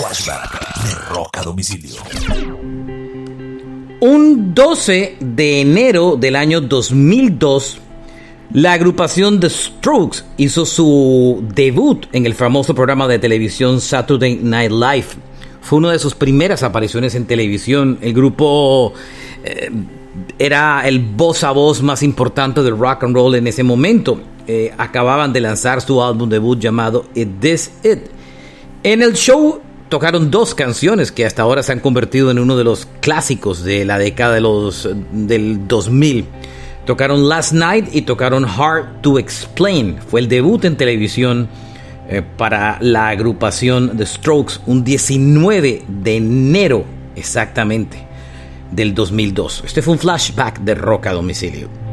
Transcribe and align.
De 0.00 0.94
Rock 1.10 1.36
a 1.36 1.42
Domicilio. 1.42 1.96
Un 4.00 4.54
12 4.54 5.18
de 5.20 5.60
enero 5.60 6.16
del 6.16 6.36
año 6.36 6.62
2002, 6.62 7.78
la 8.54 8.72
agrupación 8.72 9.40
The 9.40 9.50
Strokes 9.50 10.24
hizo 10.38 10.64
su 10.64 11.44
debut 11.54 12.06
en 12.12 12.24
el 12.24 12.32
famoso 12.32 12.74
programa 12.74 13.06
de 13.08 13.18
televisión 13.18 13.82
Saturday 13.82 14.36
Night 14.36 14.72
Live. 14.72 15.06
Fue 15.60 15.78
una 15.78 15.92
de 15.92 15.98
sus 15.98 16.14
primeras 16.14 16.62
apariciones 16.62 17.14
en 17.14 17.26
televisión. 17.26 17.98
El 18.00 18.14
grupo 18.14 18.94
eh, 19.44 19.70
era 20.38 20.80
el 20.88 21.00
voz 21.00 21.44
a 21.44 21.50
voz 21.50 21.82
más 21.82 22.02
importante 22.02 22.62
del 22.62 22.78
rock 22.78 23.04
and 23.04 23.14
roll 23.14 23.34
en 23.34 23.46
ese 23.46 23.62
momento. 23.62 24.18
Eh, 24.46 24.72
acababan 24.78 25.34
de 25.34 25.42
lanzar 25.42 25.82
su 25.82 26.02
álbum 26.02 26.30
debut 26.30 26.58
llamado 26.58 27.04
It 27.14 27.28
This 27.38 27.70
It. 27.84 27.98
En 28.82 29.02
el 29.02 29.12
show 29.12 29.60
tocaron 29.90 30.30
dos 30.30 30.54
canciones 30.54 31.12
que 31.12 31.26
hasta 31.26 31.42
ahora 31.42 31.62
se 31.62 31.72
han 31.72 31.80
convertido 31.80 32.30
en 32.30 32.38
uno 32.38 32.56
de 32.56 32.64
los 32.64 32.86
clásicos 33.00 33.62
de 33.64 33.84
la 33.84 33.98
década 33.98 34.34
de 34.34 34.40
los, 34.40 34.88
del 35.12 35.66
2000. 35.68 36.26
Tocaron 36.86 37.28
Last 37.28 37.52
Night 37.52 37.88
y 37.92 38.02
tocaron 38.02 38.46
Hard 38.46 39.02
to 39.02 39.18
Explain. 39.18 39.98
Fue 40.08 40.20
el 40.20 40.28
debut 40.28 40.64
en 40.64 40.76
televisión 40.76 41.48
eh, 42.08 42.22
para 42.22 42.78
la 42.80 43.08
agrupación 43.08 43.96
The 43.96 44.06
Strokes 44.06 44.60
un 44.66 44.84
19 44.84 45.84
de 45.86 46.16
enero 46.16 46.84
exactamente 47.16 48.06
del 48.70 48.94
2002. 48.94 49.64
Este 49.66 49.82
fue 49.82 49.94
un 49.94 49.98
flashback 49.98 50.60
de 50.60 50.76
rock 50.76 51.08
a 51.08 51.12
domicilio. 51.12 51.89